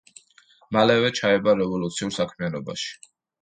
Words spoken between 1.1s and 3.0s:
ჩაება რევოლუციურ საქმიანობაში.